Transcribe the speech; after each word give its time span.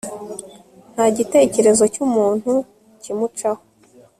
nta 0.93 1.05
gitekerezo 1.17 1.83
cy'umuntu 1.93 2.51
kimucaho 3.03 3.61